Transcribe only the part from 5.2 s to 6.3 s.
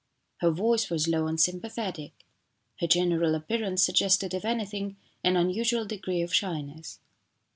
an unusual degree